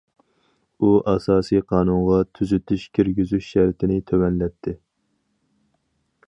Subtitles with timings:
[0.79, 4.75] ئۇ ئاساسىي قانۇنغا تۈزىتىش كىرگۈزۈش شەرتىنى تۆۋەنلەتتى.